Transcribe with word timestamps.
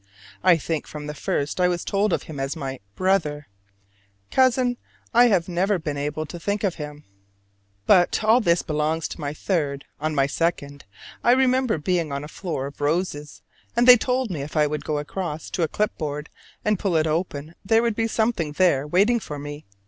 I 0.43 0.57
think 0.57 0.87
from 0.87 1.05
the 1.05 1.13
first 1.13 1.59
I 1.61 1.67
was 1.67 1.85
told 1.85 2.11
of 2.11 2.23
him 2.23 2.39
as 2.39 2.55
my 2.55 2.79
"brother": 2.95 3.45
cousin 4.31 4.77
I 5.13 5.25
have 5.27 5.47
never 5.47 5.77
been 5.77 5.95
able 5.95 6.25
to 6.25 6.39
think 6.39 6.63
him. 6.63 7.03
But 7.85 8.23
all 8.23 8.41
this 8.41 8.63
belongs 8.63 9.07
to 9.09 9.21
my 9.21 9.35
third: 9.35 9.85
on 9.99 10.15
my 10.15 10.25
second, 10.25 10.85
I 11.23 11.33
remember 11.33 11.77
being 11.77 12.11
on 12.11 12.23
a 12.23 12.27
floor 12.27 12.65
of 12.65 12.81
roses; 12.81 13.43
and 13.75 13.87
they 13.87 13.95
told 13.95 14.31
me 14.31 14.41
if 14.41 14.57
I 14.57 14.65
would 14.65 14.83
go 14.83 14.97
across 14.97 15.51
to 15.51 15.61
a 15.61 15.67
clipboard 15.67 16.29
and 16.65 16.79
pull 16.79 16.95
it 16.95 17.05
open 17.05 17.53
there 17.63 17.83
would 17.83 17.95
be 17.95 18.07
something 18.07 18.53
there 18.53 18.87
waiting 18.87 19.19
for 19.19 19.37
me. 19.37 19.65